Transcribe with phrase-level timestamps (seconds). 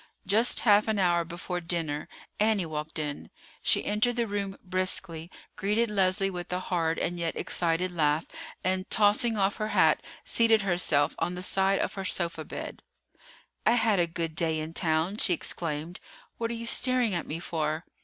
[0.25, 2.07] Just half an hour before dinner
[2.39, 3.29] Annie walked in.
[3.61, 8.25] She entered the room briskly, greeted Leslie with a hard and yet excited laugh,
[8.63, 12.81] and, tossing off her hat, seated herself on the side of her sofa bed.
[13.63, 15.99] "I had a good day in town," she exclaimed.
[16.39, 17.85] "What are you staring at me for?"